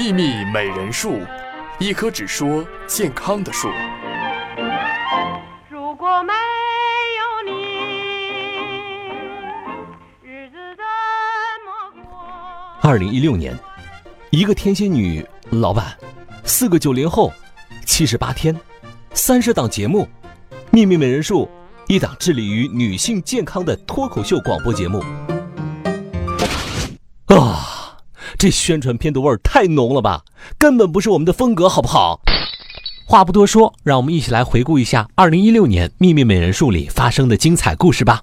[0.00, 1.20] 秘密美人树，
[1.78, 3.68] 一棵只说健康的树。
[5.68, 6.32] 如果没
[7.18, 7.52] 有你，
[10.22, 10.82] 日子怎
[11.66, 12.18] 么过？
[12.80, 13.54] 二零一六年，
[14.30, 15.94] 一个天蝎女老板，
[16.44, 17.30] 四个九零后，
[17.84, 18.58] 七十八天，
[19.12, 20.04] 三十档节目，
[20.70, 21.44] 《秘密美人树》，
[21.88, 25.04] 一档致力于女性健康的脱口秀广播节目。
[27.26, 27.69] 啊，
[28.40, 30.22] 这宣传片的味儿太浓了吧，
[30.56, 32.22] 根本不是我们的风格，好不好？
[33.04, 38.22] 话不多说，让我们一起来回顾一下二零一六年《秘密美人树》里发生的精彩故事吧。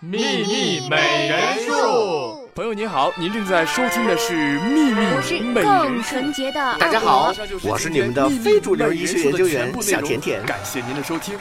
[0.00, 6.02] 秘密美人树，朋友您好，您正在收听的是《秘密我是美人更》。
[6.06, 7.32] 纯洁的大家好
[7.62, 11.38] 我是你们的非主流医医学研究员小甜甜感谢您的收听。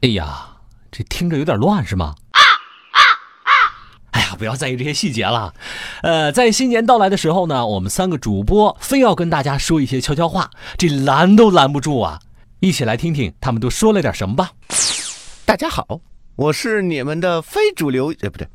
[0.00, 0.48] 哎呀，
[0.90, 2.14] 这听着有点乱是吗？
[4.38, 5.52] 不要在意这些细节了。
[6.02, 12.18] 呃，在新年到来的时候呢，我们三个主播非要跟大家说一些悄悄话，这拦都拦不住啊！
[12.60, 14.50] 一起来听听他们都说了点什么吧。
[15.44, 16.00] 大家好，
[16.36, 18.48] 我是你们的非主流，呃，不对，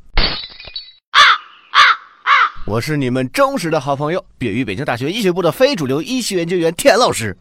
[2.66, 7.36] 我是你们忠实的好朋友，毕业于北京大学医学部的非主流医学研究员田老师。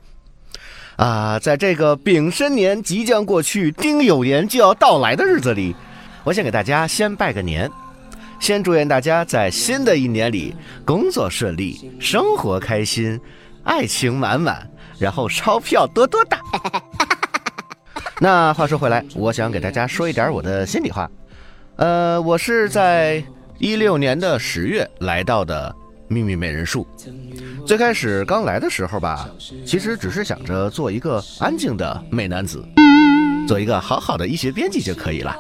[0.96, 5.76] 啊，在这个丙申年即将过去、丁酉年就要到来的日子里，
[6.24, 7.70] 我想给大家先拜个年，
[8.44, 13.18] 先祝愿大家在新的一年里工作顺利、生活开心、
[13.64, 16.42] 爱情满满，然后钞票多多大。
[18.20, 21.10] 那话说回来，我想给大家说一点我的心里话。
[21.78, 23.24] 呃，我是在
[23.60, 25.74] 一六年的十月来到的
[26.10, 26.86] 秘密美人树。
[27.66, 29.26] 最开始刚来的时候吧，
[29.66, 32.62] 其实只是想着做一个安静的美男子，
[33.48, 35.34] 做一个好好的医学编辑就可以了。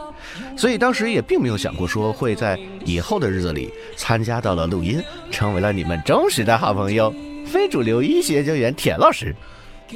[0.57, 7.13] 所以当时也并没有想过说会在以后的日子里参加到了录音，成为了你们忠实的好朋友，
[7.45, 9.35] 非主流医学研究员田老师。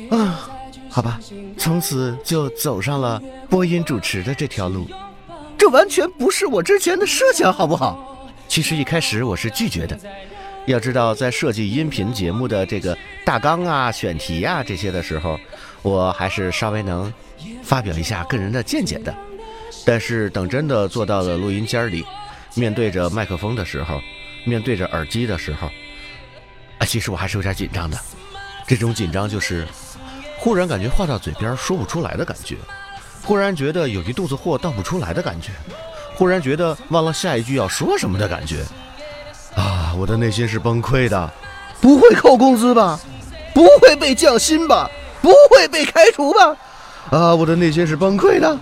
[0.09, 0.49] 啊，
[0.89, 1.19] 好吧，
[1.57, 4.87] 从此就走上了播音主持的这条路。
[5.57, 8.27] 这完全不是我之前的设想，好不好？
[8.47, 9.97] 其实一开始我是拒绝的。
[10.67, 12.95] 要知道，在设计音频节目的这个
[13.25, 15.39] 大纲啊、选题啊这些的时候，
[15.81, 17.11] 我还是稍微能
[17.63, 19.15] 发表一下个人的见解的。
[19.87, 22.05] 但是等真的坐到了录音间里，
[22.55, 24.01] 面对着麦克风的时候，
[24.43, 25.67] 面对着耳机的时候，
[26.77, 27.97] 啊，其实我还是有点紧张的。
[28.67, 29.65] 这种紧张就是
[30.37, 32.57] 忽然感觉话到嘴边说不出来的感觉，
[33.23, 35.51] 忽然觉得有一肚子货倒不出来的感觉，
[36.15, 38.65] 忽然觉得忘了下一句要说什么的感觉。
[39.55, 41.31] 啊，我的内心是崩溃的。
[41.79, 42.99] 不会扣工资吧？
[43.53, 44.91] 不会被降薪吧？
[45.21, 46.57] 不会被开除吧？
[47.09, 48.57] 啊，我的内心是崩溃的。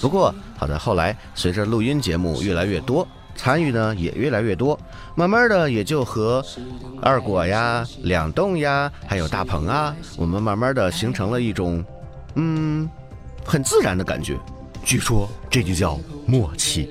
[0.00, 4.78] 不过好的后来随着录音节目越来越多，参与呢也越来越多，
[5.14, 6.44] 慢慢的也就和
[7.00, 11.82] 二果呀、两栋呀，还有大鹏啊，我们慢慢的形成了一种，
[12.34, 12.86] 嗯，
[13.42, 14.36] 很自然的感觉。
[14.84, 16.90] 据说这就叫默契。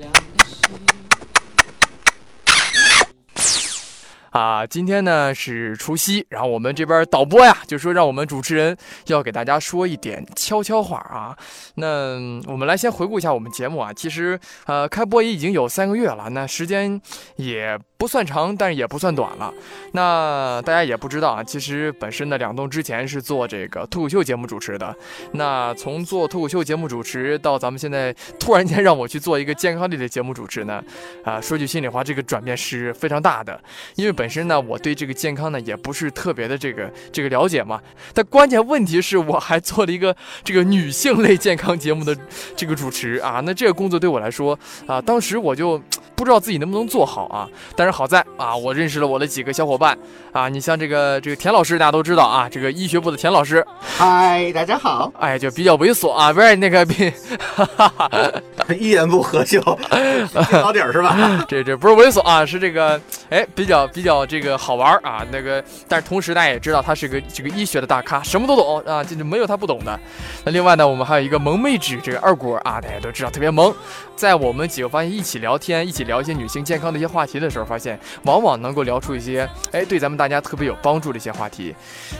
[4.30, 8.76] 啊，今天呢是除夕，然后我们这边导播呀就说让我们主持人
[9.06, 11.36] 要给大家说一点悄悄话啊。
[11.74, 12.14] 那
[12.46, 17.00] 我们来先回顾一下我们节目啊，其实呃开播也已经有三个月了，那时间
[17.36, 19.52] 也不算长，但是也不算短了。
[19.92, 24.94] 那大家也不知道啊，其实本身呢两栋之前是做这个脱口秀节目主持的，
[25.32, 30.82] 那从做脱口秀节目主持到咱们现在突然间让我去做一个健康类的节目主持呢，
[31.24, 33.60] 啊说句心里话，这个转变是非常大的，
[33.96, 37.80] 因为本身呢，我对这个健康呢也不是特别的这个这个了解嘛。
[38.12, 40.14] 但关键问题是我还做了一个
[40.44, 42.14] 这个女性类健康节目的
[42.54, 45.80] 这个主持啊，那这个工作对我来说啊，当时我就
[46.14, 47.48] 不知道自己能不能做好啊。
[47.74, 49.96] 但是好在啊，我认识了我的几个小伙伴
[50.32, 57.10] 啊，你像这个这个田老师，大家都知道啊，这个医学部的田老师，嗨，大家好，哎，就比较猥琐啊，不是那个比，
[57.56, 58.42] 哈哈哈。
[58.78, 59.60] 一言不合就
[60.62, 61.44] 到底儿是吧？
[61.48, 65.24] 这这不是猥琐啊，是这个哎比较比较这个好玩儿啊。
[65.30, 69.98] 那个，但是同时大家也知道他是个这个医学的大咖，什么都懂啊，这就没有他不懂的。
[70.44, 73.74] 那另外呢，我们还有一个萌妹纸这个二果啊，大家都知道特别萌。
[74.16, 81.74] 在我们几个发现一起聊天，一起聊一些女性健康的一些话题的时候，发现往往能够聊出一些哎对咱们大家特别有帮助的一些话题，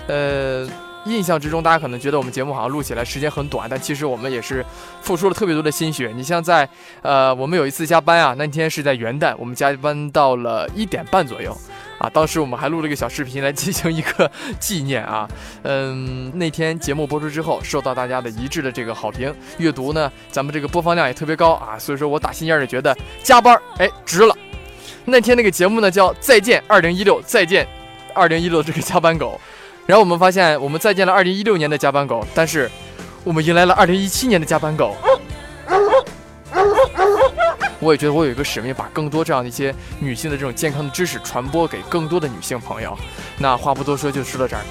[0.09, 0.67] 呃。
[1.05, 4.65] 印象之中，大家可能觉得我们节目好像录起来时间很短，但其实我们也是
[5.01, 6.13] 付出了特别多的心血。
[6.15, 6.69] 你像在，
[7.03, 11.57] 呃，我们有一次加班啊，那天是在元旦，我们加班到了一点半左右，
[11.99, 15.29] 啊，当时我们还录了一个小视频来进行一个纪念啊。
[15.63, 24.37] 嗯，那天节目播出之后，受到大家的一致的这个好评，阅读呢，咱们这个播放量也特别高啊，所以说我打心眼里觉得加班，哎，值了。
[25.07, 27.67] 那天那个节目呢叫《再见二零一六》，再见。
[28.13, 29.41] 二零一六这个加班狗，
[29.87, 32.71] 然后我们发现我们再见了二零一六年的加班狗，但是
[33.25, 34.97] 我们迎来了二零一七年的加班狗。
[37.81, 42.97] 我也觉得我有一个使命，把更多这样的一些女性的这种健康的知识传播给更多的女性朋友。
[43.39, 44.63] 那话不多说，就说到这儿。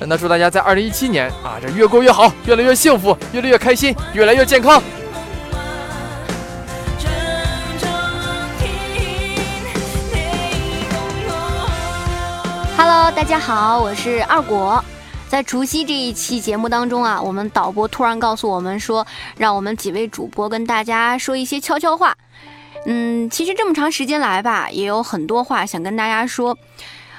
[0.00, 4.82] 那祝大家在二零一七年啊，这越过越好，越来越幸福，越来越开心，越来越健康。
[13.10, 14.82] 大家好，我是二果。
[15.28, 19.06] 在除夕这一期节目当中啊，我们导播突然告诉我们说，
[19.36, 22.16] 让我们几位主播跟大家说一些悄悄话。
[22.86, 26.56] 嗯，其实这么长时间来吧，也有很多话想跟大家说。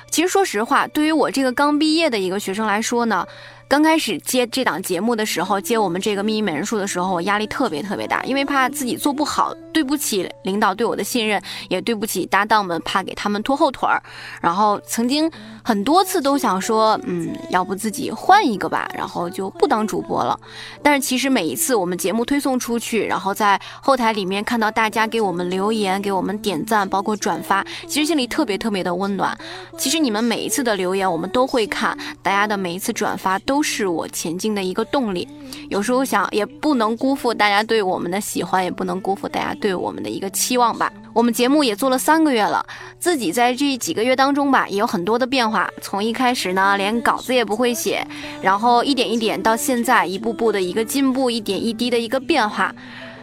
[0.09, 3.27] 其实说实话，对于我这个刚毕业的一个学生来说呢，
[3.67, 14.01] 刚开始接这档节目的时候，接我们这个秘密美人术的时候，我压力特别特别大，因为怕自己做不好，对不起领导对我的信任，也对不起搭档们，怕给他们拖后腿儿。
[14.39, 15.29] 然后曾经
[15.63, 20.39] 很多次都想说，嗯，要不自己换一个吧，然后就不当主播了。
[20.83, 29.35] 但是其实每一次我们节目推送出去，然后在后台里面看到大家给我们留言、给我们点赞，包括转发，其实心里特别特别的温暖。
[29.75, 35.25] 其实你们每一次的留言我们都会看，大家的每一次转发都都是我前进的一个动力。
[35.69, 40.91] 有时候想，也不能辜负大家对我们的喜欢，也不能辜负大家对我们的一个期望吧。
[41.13, 42.65] 我们节目也做了三个月了，
[42.99, 45.69] 自己在这几个月当中吧，也有很多的变化。
[45.81, 48.05] 从一开始呢，连稿子也不会写，
[48.41, 52.75] 然后一点一点到现在，一步步的一个进步，一点一滴的一个变化。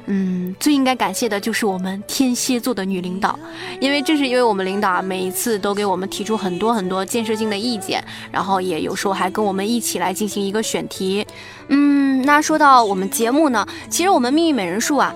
[0.06, 3.38] 嗯，最应该感谢的就是我们天蝎座的女领导，
[3.80, 11.26] 因为正是因为我们领导啊，每一次都给我们提出很多很多建设性的意见，然后也有时候还跟我们一起来进行一个选题。
[11.68, 15.14] 嗯，那说到我们节目呢，其实我们命运美人术啊，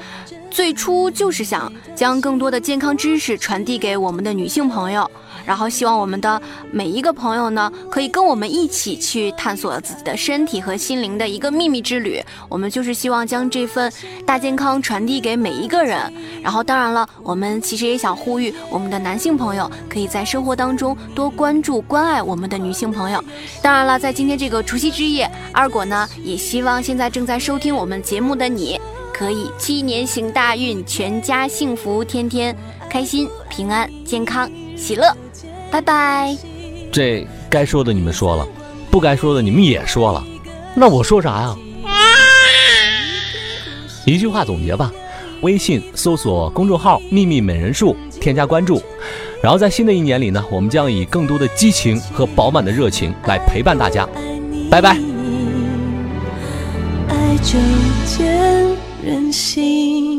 [0.56, 5.08] 最初就是想将更多的健康知识传递给我们的女性朋友。
[5.44, 6.40] 然后希望我们的
[6.72, 12.22] 每一个朋友呢，可以跟我们一起去探索自己的身体和心灵的一个秘密之旅。
[12.48, 13.92] 我们就是希望将这份
[14.24, 16.10] 大健康传递给每一个人。
[16.42, 23.22] 然后，当然了，我们其实也想呼吁我们的男性朋友，可以在生活当中多关注、关爱我们的女性朋友。
[23.60, 28.80] 当然了，在今天这个除夕之夜，二果呢也希望现在正在收听我们节目的你，
[29.18, 32.54] 可以鸡年行大运，全家幸福，天天
[32.90, 34.46] 开心、平安、健康、
[34.76, 35.10] 喜乐。
[35.70, 36.36] 拜拜。
[36.92, 38.46] 这该说的你们说了，
[38.90, 40.22] 不该说的你们也说了，
[40.74, 41.56] 那我说啥呀？
[44.04, 44.92] 一句话总结吧，
[45.40, 48.82] 微信搜索公众号“秘密美人术”，添加关注。
[49.42, 54.06] 然后在新的一年里呢，我们将以更多的激情和饱满的热情来陪伴大家。
[54.70, 54.98] 拜拜。
[57.08, 57.58] 爱就
[59.06, 60.15] 见人心。